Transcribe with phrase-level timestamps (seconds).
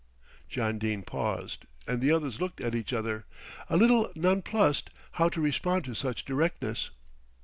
[0.49, 3.25] John Dene paused, and the others looked at each other,
[3.69, 6.89] a little nonplussed how to respond to such directness.